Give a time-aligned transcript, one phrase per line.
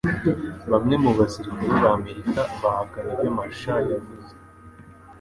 [0.71, 4.31] Bamwe mu basirikare b'Amerika bahakana ibyo Marshall yavuze